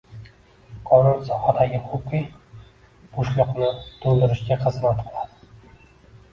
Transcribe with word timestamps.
Qonun 0.87 1.21
sohadagi 1.27 1.81
huquqiy 1.91 2.25
bo‘shliqni 3.19 3.71
to‘ldirishga 4.01 4.61
xizmat 4.67 5.07
qiladi 5.07 5.83